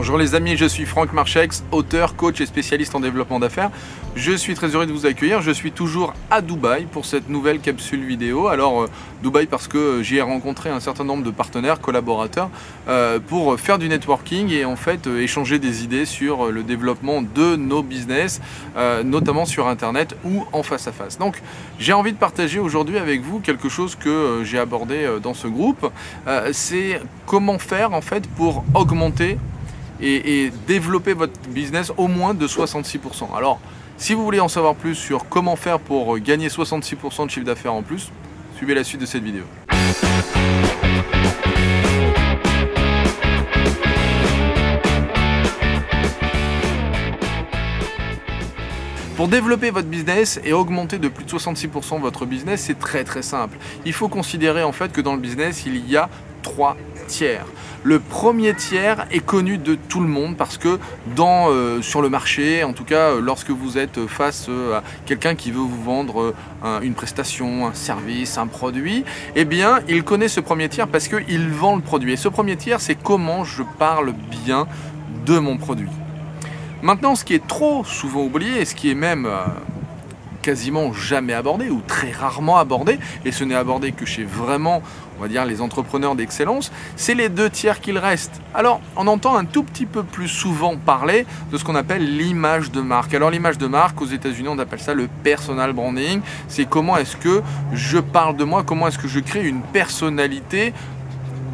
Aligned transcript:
Bonjour 0.00 0.16
les 0.16 0.34
amis, 0.34 0.56
je 0.56 0.64
suis 0.64 0.86
Franck 0.86 1.12
Marchex, 1.12 1.62
auteur, 1.72 2.16
coach 2.16 2.40
et 2.40 2.46
spécialiste 2.46 2.94
en 2.94 3.00
développement 3.00 3.38
d'affaires. 3.38 3.70
Je 4.16 4.32
suis 4.32 4.54
très 4.54 4.68
heureux 4.68 4.86
de 4.86 4.92
vous 4.92 5.04
accueillir. 5.04 5.42
Je 5.42 5.50
suis 5.50 5.72
toujours 5.72 6.14
à 6.30 6.40
Dubaï 6.40 6.86
pour 6.86 7.04
cette 7.04 7.28
nouvelle 7.28 7.60
capsule 7.60 8.06
vidéo. 8.06 8.48
Alors, 8.48 8.80
euh, 8.80 8.90
Dubaï 9.22 9.44
parce 9.44 9.68
que 9.68 9.76
euh, 9.76 10.02
j'y 10.02 10.16
ai 10.16 10.22
rencontré 10.22 10.70
un 10.70 10.80
certain 10.80 11.04
nombre 11.04 11.22
de 11.22 11.30
partenaires, 11.30 11.82
collaborateurs, 11.82 12.48
euh, 12.88 13.18
pour 13.20 13.60
faire 13.60 13.78
du 13.78 13.90
networking 13.90 14.50
et 14.50 14.64
en 14.64 14.74
fait 14.74 15.06
échanger 15.06 15.58
des 15.58 15.84
idées 15.84 16.06
sur 16.06 16.50
le 16.50 16.62
développement 16.62 17.20
de 17.20 17.56
nos 17.56 17.82
business, 17.82 18.40
notamment 19.04 19.44
sur 19.44 19.68
Internet 19.68 20.16
ou 20.24 20.46
en 20.52 20.62
face 20.62 20.88
à 20.88 20.92
face. 20.92 21.18
Donc, 21.18 21.42
j'ai 21.78 21.92
envie 21.92 22.12
de 22.12 22.18
partager 22.18 22.58
aujourd'hui 22.58 22.96
avec 22.96 23.20
vous 23.20 23.40
quelque 23.40 23.68
chose 23.68 23.96
que 23.96 24.44
j'ai 24.44 24.58
abordé 24.58 25.18
dans 25.22 25.34
ce 25.34 25.46
groupe. 25.46 25.90
C'est 26.52 27.02
comment 27.26 27.58
faire 27.58 27.92
en 27.92 28.00
fait 28.00 28.26
pour 28.30 28.64
augmenter 28.72 29.36
et, 30.02 30.50
développer 30.66 31.12
votre 31.12 31.38
business 31.48 31.92
au 31.96 32.08
moins 32.08 32.34
de 32.34 32.46
66%. 32.46 33.36
Alors, 33.36 33.60
si 33.96 34.14
vous 34.14 34.24
voulez 34.24 34.40
en 34.40 34.48
savoir 34.48 34.74
plus 34.74 34.94
sur 34.94 35.28
comment 35.28 35.56
faire 35.56 35.78
pour 35.78 36.18
gagner 36.18 36.48
66% 36.48 37.26
de 37.26 37.30
chiffre 37.30 37.46
d'affaires 37.46 37.74
en 37.74 37.82
plus, 37.82 38.10
suivez 38.56 38.74
la 38.74 38.84
suite 38.84 39.00
de 39.00 39.06
cette 39.06 39.22
vidéo. 39.22 39.44
Pour 49.20 49.28
développer 49.28 49.70
votre 49.70 49.88
business 49.88 50.40
et 50.44 50.54
augmenter 50.54 50.96
de 50.96 51.08
plus 51.08 51.26
de 51.26 51.30
66% 51.30 52.00
votre 52.00 52.24
business, 52.24 52.62
c'est 52.62 52.78
très 52.78 53.04
très 53.04 53.20
simple. 53.20 53.58
Il 53.84 53.92
faut 53.92 54.08
considérer 54.08 54.62
en 54.62 54.72
fait 54.72 54.92
que 54.92 55.02
dans 55.02 55.12
le 55.12 55.20
business, 55.20 55.64
il 55.66 55.86
y 55.86 55.98
a 55.98 56.08
trois 56.42 56.78
Le 57.82 57.98
premier 57.98 58.54
tiers 58.54 59.06
est 59.10 59.24
connu 59.24 59.58
de 59.58 59.74
tout 59.74 60.00
le 60.00 60.06
monde 60.06 60.36
parce 60.36 60.58
que 60.58 60.78
dans, 61.16 61.48
euh, 61.48 61.82
sur 61.82 62.02
le 62.02 62.08
marché, 62.08 62.62
en 62.62 62.72
tout 62.72 62.84
cas 62.84 63.10
euh, 63.10 63.20
lorsque 63.20 63.50
vous 63.50 63.78
êtes 63.78 64.06
face 64.06 64.46
euh, 64.48 64.78
à 64.78 64.82
quelqu'un 65.06 65.34
qui 65.34 65.50
veut 65.50 65.60
vous 65.60 65.82
vendre 65.82 66.34
une 66.82 66.92
prestation, 66.92 67.66
un 67.66 67.74
service, 67.74 68.36
un 68.36 68.46
produit, 68.46 69.04
eh 69.34 69.46
bien 69.46 69.80
il 69.88 70.04
connaît 70.04 70.28
ce 70.28 70.40
premier 70.40 70.68
tiers 70.68 70.88
parce 70.88 71.08
qu'il 71.08 71.48
vend 71.48 71.74
le 71.74 71.82
produit. 71.82 72.12
Et 72.12 72.16
ce 72.16 72.28
premier 72.28 72.56
tiers, 72.56 72.80
c'est 72.80 72.96
comment 72.96 73.44
je 73.44 73.62
parle 73.78 74.12
bien 74.44 74.66
de 75.24 75.38
mon 75.38 75.56
produit. 75.56 75.88
Maintenant, 76.82 77.14
ce 77.14 77.24
qui 77.24 77.34
est 77.34 77.46
trop 77.46 77.82
souvent 77.84 78.24
oublié, 78.24 78.60
et 78.60 78.64
ce 78.64 78.74
qui 78.74 78.90
est 78.90 78.94
même 78.94 79.26
quasiment 80.42 80.92
jamais 80.92 81.34
abordé 81.34 81.70
ou 81.70 81.82
très 81.86 82.12
rarement 82.12 82.58
abordé, 82.58 82.98
et 83.24 83.32
ce 83.32 83.44
n'est 83.44 83.54
abordé 83.54 83.92
que 83.92 84.06
chez 84.06 84.24
vraiment, 84.24 84.82
on 85.18 85.22
va 85.22 85.28
dire, 85.28 85.44
les 85.44 85.60
entrepreneurs 85.60 86.14
d'excellence, 86.14 86.72
c'est 86.96 87.14
les 87.14 87.28
deux 87.28 87.50
tiers 87.50 87.80
qu'il 87.80 87.98
reste. 87.98 88.40
Alors, 88.54 88.80
on 88.96 89.06
entend 89.06 89.36
un 89.36 89.44
tout 89.44 89.62
petit 89.62 89.86
peu 89.86 90.02
plus 90.02 90.28
souvent 90.28 90.76
parler 90.76 91.26
de 91.52 91.58
ce 91.58 91.64
qu'on 91.64 91.74
appelle 91.74 92.16
l'image 92.16 92.70
de 92.70 92.80
marque. 92.80 93.14
Alors, 93.14 93.30
l'image 93.30 93.58
de 93.58 93.66
marque, 93.66 94.00
aux 94.00 94.06
États-Unis, 94.06 94.48
on 94.48 94.58
appelle 94.58 94.80
ça 94.80 94.94
le 94.94 95.08
personal 95.22 95.72
branding. 95.72 96.20
C'est 96.48 96.68
comment 96.68 96.96
est-ce 96.96 97.16
que 97.16 97.42
je 97.72 97.98
parle 97.98 98.36
de 98.36 98.44
moi, 98.44 98.62
comment 98.64 98.88
est-ce 98.88 98.98
que 98.98 99.08
je 99.08 99.20
crée 99.20 99.46
une 99.46 99.60
personnalité 99.60 100.72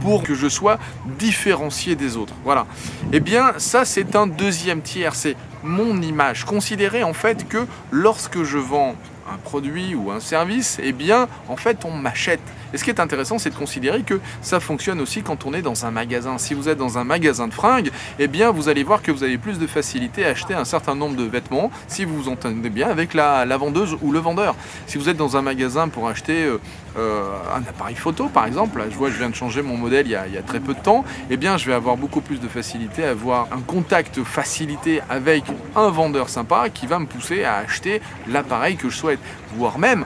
pour 0.00 0.22
que 0.22 0.34
je 0.34 0.48
sois 0.48 0.78
différencié 1.18 1.94
des 1.94 2.16
autres. 2.16 2.34
Voilà. 2.44 2.66
Eh 3.12 3.20
bien, 3.20 3.52
ça, 3.58 3.84
c'est 3.84 4.16
un 4.16 4.26
deuxième 4.26 4.82
tiers. 4.82 5.14
C'est 5.14 5.36
mon 5.62 6.00
image. 6.00 6.44
Considérez 6.44 7.02
en 7.02 7.12
fait 7.12 7.48
que 7.48 7.66
lorsque 7.90 8.42
je 8.42 8.58
vends 8.58 8.94
un 9.32 9.38
produit 9.38 9.94
ou 9.94 10.10
un 10.10 10.20
service, 10.20 10.78
eh 10.82 10.92
bien, 10.92 11.28
en 11.48 11.56
fait, 11.56 11.84
on 11.84 11.90
m'achète. 11.90 12.40
Et 12.72 12.78
ce 12.78 12.84
qui 12.84 12.90
est 12.90 13.00
intéressant, 13.00 13.38
c'est 13.38 13.50
de 13.50 13.54
considérer 13.54 14.02
que 14.02 14.20
ça 14.42 14.60
fonctionne 14.60 15.00
aussi 15.00 15.22
quand 15.22 15.44
on 15.44 15.54
est 15.54 15.62
dans 15.62 15.86
un 15.86 15.90
magasin. 15.90 16.38
Si 16.38 16.54
vous 16.54 16.68
êtes 16.68 16.78
dans 16.78 16.98
un 16.98 17.04
magasin 17.04 17.48
de 17.48 17.54
fringues, 17.54 17.90
eh 18.18 18.28
bien, 18.28 18.50
vous 18.50 18.68
allez 18.68 18.84
voir 18.84 19.02
que 19.02 19.10
vous 19.10 19.24
avez 19.24 19.38
plus 19.38 19.58
de 19.58 19.66
facilité 19.66 20.24
à 20.24 20.28
acheter 20.28 20.54
un 20.54 20.64
certain 20.64 20.94
nombre 20.94 21.16
de 21.16 21.24
vêtements 21.24 21.70
si 21.88 22.04
vous 22.04 22.16
vous 22.16 22.28
entendez 22.28 22.70
bien 22.70 22.88
avec 22.88 23.14
la, 23.14 23.44
vendeuse 23.56 23.96
ou 24.02 24.12
le 24.12 24.20
vendeur. 24.20 24.54
Si 24.86 24.98
vous 24.98 25.08
êtes 25.08 25.16
dans 25.16 25.36
un 25.36 25.42
magasin 25.42 25.88
pour 25.88 26.08
acheter 26.08 26.44
euh, 26.44 26.58
euh, 26.96 27.22
un 27.54 27.60
appareil 27.68 27.96
photo, 27.96 28.28
par 28.28 28.46
exemple, 28.46 28.78
là, 28.78 28.84
je 28.88 28.96
vois, 28.96 29.10
je 29.10 29.18
viens 29.18 29.30
de 29.30 29.34
changer 29.34 29.62
mon 29.62 29.76
modèle 29.76 30.06
il 30.06 30.12
y, 30.12 30.16
a, 30.16 30.26
il 30.26 30.34
y 30.34 30.38
a 30.38 30.42
très 30.42 30.60
peu 30.60 30.74
de 30.74 30.80
temps, 30.80 31.04
eh 31.28 31.36
bien, 31.36 31.56
je 31.56 31.66
vais 31.66 31.74
avoir 31.74 31.96
beaucoup 31.96 32.20
plus 32.20 32.40
de 32.40 32.48
facilité 32.48 33.04
à 33.04 33.10
avoir 33.10 33.48
un 33.52 33.60
contact 33.60 34.22
facilité 34.22 35.00
avec 35.10 35.44
un 35.76 35.90
vendeur 35.90 36.28
sympa 36.28 36.68
qui 36.70 36.86
va 36.86 36.98
me 36.98 37.06
pousser 37.06 37.44
à 37.44 37.56
acheter 37.56 38.00
l'appareil 38.28 38.76
que 38.76 38.88
je 38.88 38.96
souhaite 38.96 39.19
voire 39.56 39.78
même 39.78 40.04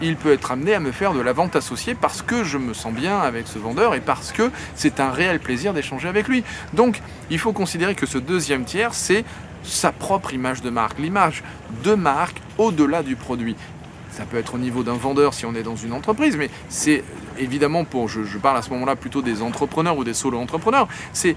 il 0.00 0.16
peut 0.16 0.32
être 0.32 0.52
amené 0.52 0.74
à 0.74 0.80
me 0.80 0.92
faire 0.92 1.12
de 1.12 1.20
la 1.20 1.32
vente 1.32 1.56
associée 1.56 1.94
parce 1.94 2.22
que 2.22 2.44
je 2.44 2.58
me 2.58 2.74
sens 2.74 2.92
bien 2.92 3.18
avec 3.18 3.46
ce 3.46 3.58
vendeur 3.58 3.94
et 3.94 4.00
parce 4.00 4.32
que 4.32 4.50
c'est 4.74 5.00
un 5.00 5.10
réel 5.10 5.40
plaisir 5.40 5.72
d'échanger 5.72 6.08
avec 6.08 6.28
lui. 6.28 6.44
Donc 6.74 7.00
il 7.30 7.38
faut 7.38 7.52
considérer 7.52 7.94
que 7.94 8.06
ce 8.06 8.18
deuxième 8.18 8.64
tiers, 8.64 8.94
c'est 8.94 9.24
sa 9.62 9.92
propre 9.92 10.32
image 10.34 10.62
de 10.62 10.70
marque, 10.70 10.98
l'image 10.98 11.42
de 11.82 11.94
marque 11.94 12.40
au-delà 12.58 13.02
du 13.02 13.16
produit. 13.16 13.56
Ça 14.10 14.24
peut 14.24 14.38
être 14.38 14.54
au 14.54 14.58
niveau 14.58 14.82
d'un 14.82 14.94
vendeur 14.94 15.34
si 15.34 15.44
on 15.44 15.54
est 15.54 15.62
dans 15.62 15.76
une 15.76 15.92
entreprise, 15.92 16.36
mais 16.36 16.50
c'est 16.68 17.04
évidemment 17.38 17.84
pour, 17.84 18.08
je, 18.08 18.38
parle 18.38 18.56
à 18.56 18.62
ce 18.62 18.70
moment-là 18.70 18.96
plutôt 18.96 19.22
des 19.22 19.42
entrepreneurs 19.42 19.98
ou 19.98 20.04
des 20.04 20.14
solo-entrepreneurs, 20.14 20.88
c'est 21.12 21.36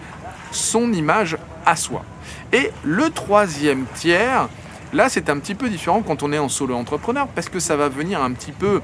son 0.51 0.93
image 0.93 1.37
à 1.65 1.75
soi. 1.75 2.05
Et 2.53 2.71
le 2.83 3.09
troisième 3.09 3.85
tiers, 3.95 4.47
Là, 4.91 5.07
c'est 5.07 5.29
un 5.29 5.37
petit 5.37 5.53
peu 5.53 5.69
différent 5.69 6.01
quand 6.01 6.23
on 6.23 6.33
est 6.33 6.39
en 6.39 6.49
solo 6.49 6.75
entrepreneur 6.75 7.27
parce 7.27 7.47
que 7.47 7.59
ça 7.59 7.75
va 7.75 7.89
venir 7.89 8.23
un 8.23 8.31
petit 8.31 8.51
peu 8.51 8.81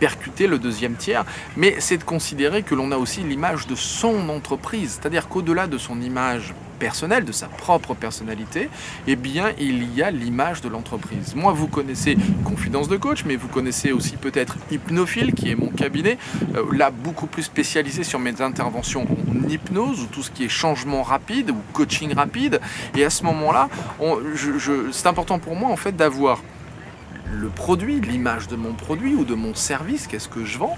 percuter 0.00 0.48
le 0.48 0.58
deuxième 0.58 0.96
tiers, 0.96 1.24
mais 1.56 1.76
c'est 1.78 1.98
de 1.98 2.04
considérer 2.04 2.62
que 2.62 2.74
l'on 2.74 2.90
a 2.90 2.96
aussi 2.96 3.20
l'image 3.20 3.68
de 3.68 3.76
son 3.76 4.28
entreprise, 4.28 4.98
c'est-à-dire 5.00 5.28
qu'au-delà 5.28 5.68
de 5.68 5.78
son 5.78 6.00
image 6.00 6.52
personnelle, 6.74 7.24
de 7.24 7.32
sa 7.32 7.46
propre 7.46 7.94
personnalité, 7.94 8.68
eh 9.06 9.16
bien 9.16 9.52
il 9.58 9.94
y 9.94 10.02
a 10.02 10.10
l'image 10.10 10.60
de 10.60 10.68
l'entreprise. 10.68 11.34
Moi, 11.34 11.52
vous 11.52 11.68
connaissez 11.68 12.16
Confidence 12.44 12.88
de 12.88 12.96
coach, 12.96 13.24
mais 13.24 13.36
vous 13.36 13.48
connaissez 13.48 13.92
aussi 13.92 14.16
peut-être 14.16 14.56
Hypnophile, 14.70 15.32
qui 15.34 15.50
est 15.50 15.54
mon 15.54 15.68
cabinet, 15.68 16.18
euh, 16.54 16.64
là 16.72 16.90
beaucoup 16.90 17.26
plus 17.26 17.42
spécialisé 17.42 18.04
sur 18.04 18.18
mes 18.18 18.40
interventions 18.40 19.06
en 19.28 19.48
hypnose 19.48 20.02
ou 20.02 20.06
tout 20.06 20.22
ce 20.22 20.30
qui 20.30 20.44
est 20.44 20.48
changement 20.48 21.02
rapide 21.02 21.50
ou 21.50 21.56
coaching 21.72 22.12
rapide. 22.14 22.60
Et 22.96 23.04
à 23.04 23.10
ce 23.10 23.24
moment-là, 23.24 23.68
c'est 24.92 25.06
important 25.06 25.38
pour 25.38 25.56
moi 25.56 25.70
en 25.70 25.76
fait 25.76 25.96
d'avoir 25.96 26.42
le 27.32 27.48
produit, 27.48 28.00
l'image 28.00 28.48
de 28.48 28.56
mon 28.56 28.72
produit 28.74 29.14
ou 29.14 29.24
de 29.24 29.34
mon 29.34 29.54
service, 29.54 30.06
qu'est-ce 30.06 30.28
que 30.28 30.44
je 30.44 30.58
vends, 30.58 30.76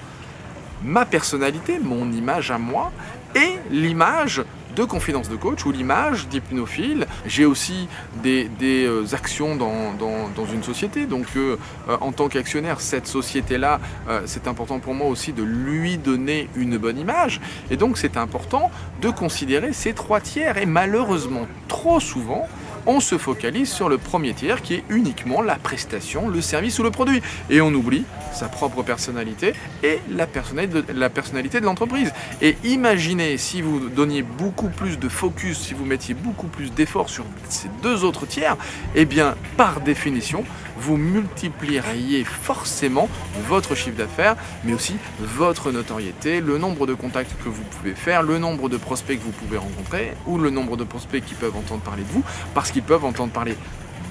ma 0.83 1.05
personnalité, 1.05 1.79
mon 1.79 2.11
image 2.13 2.51
à 2.51 2.59
moi, 2.59 2.93
et 3.35 3.59
l'image 3.71 4.43
de 4.77 4.85
confidence 4.85 5.31
de 5.31 5.37
coach 5.37 5.65
ou 5.65 5.73
l'image 5.73 6.29
d'hypnophile. 6.29 7.07
J'ai 7.27 7.47
aussi 7.47 7.89
des, 8.23 8.49
euh, 8.63 9.05
actions 9.13 9.57
dans, 9.57 10.47
une 10.53 10.63
société, 10.63 11.07
donc 11.07 11.27
euh, 11.37 11.57
euh, 11.89 11.97
en 12.01 12.13
tant 12.13 12.29
qu'actionnaire, 12.29 12.81
cette 12.81 13.07
société-là, 13.07 13.81
c'est 14.27 14.47
important 14.47 14.79
pour 14.79 14.95
moi 14.95 15.09
aussi 15.09 15.33
de 15.33 15.43
lui 15.43 15.97
donner 15.97 16.49
une 16.55 16.77
bonne 16.77 16.99
image. 16.99 17.41
Et 17.71 17.77
donc 17.77 17.97
c'est 17.97 18.17
important 18.17 18.71
de 19.01 19.09
considérer 19.09 19.73
ces 19.73 19.95
trois 19.95 20.21
tiers. 20.21 20.59
Et 20.59 20.67
malheureusement, 20.67 21.47
trop 21.69 21.99
souvent, 21.99 22.47
on 22.87 23.01
se 23.01 23.19
focalise 23.19 23.71
sur 23.71 23.89
le 23.89 23.99
premier 23.99 24.35
tiers 24.35 24.63
qui 24.63 24.75
est 24.75 24.85
uniquement 24.91 25.43
la 25.43 25.57
prestation, 25.57 26.29
le 26.29 26.41
service 26.41 26.79
ou 26.79 26.83
le 26.83 26.91
produit. 26.91 27.23
Et 27.51 27.61
on 27.61 27.73
oublie 27.73 28.05
sa 28.37 28.49
propre 28.49 28.83
personnalité 28.83 29.55
et 29.83 30.01
la 30.11 30.27
personnalité 30.27 31.61
de, 31.61 31.65
l'entreprise. 31.65 32.13
Et 32.43 32.57
imaginez 32.65 33.39
si 33.39 33.63
vous 33.63 33.89
donniez 33.89 34.23
beaucoup 34.23 34.69
plus 34.69 34.99
de 34.99 35.09
focus, 35.09 35.59
si 35.59 35.75
vous 35.75 35.85
mettiez 35.85 36.15
beaucoup 36.15 36.47
plus 36.47 36.73
d'efforts 36.73 37.09
sur 37.09 37.25
ces 37.49 37.69
deux 37.83 38.05
autres 38.05 38.27
tiers, 38.27 38.57
eh 38.95 39.05
bien 39.05 39.35
par 39.57 39.81
définition, 39.81 40.45
vous 40.79 40.97
multiplieriez 40.97 42.25
forcément 42.25 43.09
votre 43.49 43.75
chiffre 43.75 43.97
d'affaires, 43.97 44.37
mais 44.65 44.75
aussi 44.75 44.97
votre 45.21 45.73
notoriété, 45.73 46.41
le 46.41 46.59
nombre 46.59 46.87
de 46.87 46.95
contacts 46.95 47.33
que 47.43 47.49
vous 47.49 47.63
pouvez 47.63 47.95
faire, 47.95 48.23
le 48.23 48.39
nombre 48.39 48.69
de 48.69 48.77
prospects 48.77 49.19
que 49.19 49.25
vous 49.25 49.33
pouvez 49.33 49.57
rencontrer, 49.57 50.13
ou 50.27 50.39
le 50.39 50.51
nombre 50.51 50.77
de 50.77 50.85
prospects 50.85 51.25
qui 51.25 51.35
peuvent 51.35 51.57
entendre 51.57 51.81
parler 51.81 52.03
de 52.03 52.13
vous, 52.13 52.25
parce 52.55 52.71
qu'ils 52.71 52.83
peuvent 52.83 53.05
entendre 53.05 53.33
parler 53.33 53.57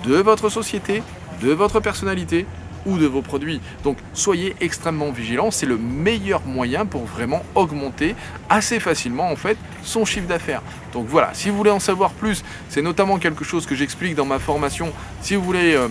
de 0.06 0.16
votre 0.16 0.50
société, 0.50 1.04
de 1.42 1.52
votre 1.52 1.80
personnalité, 1.80 2.46
de 2.86 3.08
vos 3.08 3.22
produits. 3.22 3.60
Donc 3.84 3.98
soyez 4.14 4.56
extrêmement 4.62 5.12
vigilants, 5.12 5.52
c'est 5.52 5.66
le 5.66 5.78
meilleur 5.78 6.42
moyen 6.46 6.86
pour 6.86 7.06
vraiment 7.06 7.44
augmenter 7.56 8.16
assez 8.50 8.80
facilement 8.80 9.30
en 9.30 9.36
fait 9.36 9.58
son 9.84 10.06
chiffre 10.06 10.28
d'affaires. 10.28 10.62
Donc 10.94 11.08
voilà, 11.08 11.32
si 11.34 11.50
vous 11.50 11.58
voulez 11.58 11.72
en 11.72 11.80
savoir 11.80 12.12
plus, 12.12 12.44
c'est 12.70 12.82
notamment 12.82 13.18
quelque 13.18 13.44
chose 13.44 13.66
que 13.66 13.76
j'explique 13.76 14.16
dans 14.16 14.26
ma 14.26 14.40
formation. 14.40 14.92
Si 15.22 15.36
vous 15.36 15.44
voulez 15.44 15.76
euh, 15.76 15.88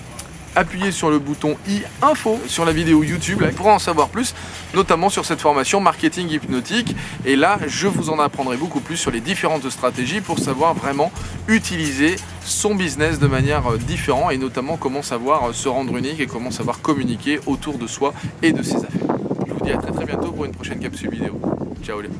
appuyez 0.56 0.92
sur 0.92 1.10
le 1.10 1.18
bouton 1.18 1.56
i 1.68 1.82
info 2.02 2.40
sur 2.46 2.64
la 2.64 2.72
vidéo 2.72 3.02
YouTube 3.02 3.42
pour 3.56 3.68
en 3.68 3.78
savoir 3.78 4.08
plus, 4.08 4.34
notamment 4.74 5.08
sur 5.08 5.24
cette 5.24 5.40
formation 5.40 5.80
marketing 5.80 6.30
hypnotique. 6.30 6.94
Et 7.24 7.36
là, 7.36 7.58
je 7.66 7.86
vous 7.86 8.10
en 8.10 8.18
apprendrai 8.18 8.56
beaucoup 8.56 8.80
plus 8.80 8.96
sur 8.96 9.10
les 9.10 9.20
différentes 9.20 9.68
stratégies 9.70 10.20
pour 10.20 10.38
savoir 10.38 10.74
vraiment 10.74 11.12
utiliser 11.48 12.16
son 12.44 12.74
business 12.74 13.18
de 13.18 13.26
manière 13.26 13.66
euh, 13.72 13.78
différente 13.78 14.32
et 14.32 14.38
notamment 14.38 14.76
comment 14.76 15.02
savoir 15.02 15.48
euh, 15.48 15.52
se 15.52 15.68
rendre 15.68 15.96
unique 15.96 16.20
et 16.20 16.26
comment 16.26 16.50
savoir 16.50 16.80
communiquer 16.80 17.40
autour 17.46 17.78
de 17.78 17.86
soi 17.86 18.12
et 18.42 18.52
de 18.52 18.62
ses 18.62 18.76
affaires. 18.76 19.16
Je 19.46 19.52
vous 19.52 19.64
dis 19.64 19.72
à 19.72 19.78
très 19.78 19.92
très 19.92 20.04
bientôt 20.04 20.30
pour 20.30 20.44
une 20.44 20.52
prochaine 20.52 20.78
capsule 20.78 21.10
vidéo. 21.10 21.40
Ciao 21.82 22.00
les 22.00 22.10